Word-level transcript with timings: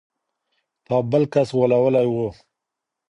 تا 0.85 0.95
بل 1.09 1.23
کس 1.33 1.49
غولولی 1.57 2.05
و. 2.09 2.15